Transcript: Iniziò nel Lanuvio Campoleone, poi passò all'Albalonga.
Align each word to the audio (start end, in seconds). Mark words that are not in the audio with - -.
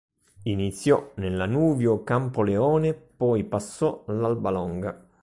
Iniziò 0.45 1.11
nel 1.17 1.35
Lanuvio 1.37 2.03
Campoleone, 2.03 2.91
poi 2.95 3.43
passò 3.43 4.03
all'Albalonga. 4.07 4.99